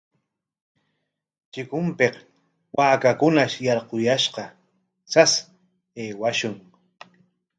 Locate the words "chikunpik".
1.51-2.15